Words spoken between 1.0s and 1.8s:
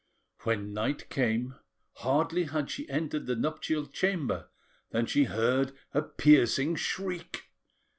came,